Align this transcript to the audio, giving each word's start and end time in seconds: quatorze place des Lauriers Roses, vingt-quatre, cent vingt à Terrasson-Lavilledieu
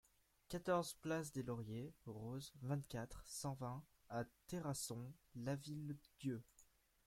quatorze 0.49 0.95
place 0.95 1.31
des 1.31 1.43
Lauriers 1.43 1.93
Roses, 2.07 2.51
vingt-quatre, 2.63 3.21
cent 3.27 3.53
vingt 3.53 3.83
à 4.09 4.23
Terrasson-Lavilledieu 4.47 6.41